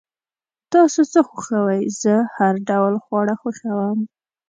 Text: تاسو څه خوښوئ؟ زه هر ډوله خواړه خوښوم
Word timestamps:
تاسو 0.71 1.01
څه 1.11 1.19
خوښوئ؟ 1.27 1.81
زه 2.01 2.13
هر 2.35 2.53
ډوله 2.67 2.99
خواړه 3.05 3.33
خوښوم 3.41 3.97